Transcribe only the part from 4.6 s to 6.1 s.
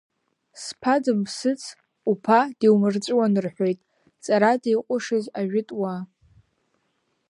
иҟәышыз ажәытәуаа.